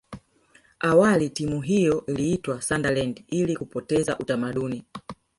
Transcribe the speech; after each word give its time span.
awali 0.79 1.29
timu 1.29 1.61
hiyo 1.61 2.05
iliitwa 2.05 2.61
sunderland 2.61 3.23
ili 3.27 3.57
kupoteza 3.57 4.17
utamaduni 4.17 4.83